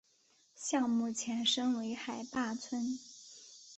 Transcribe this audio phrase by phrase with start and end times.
[0.55, 2.97] 项目前身为海坝村。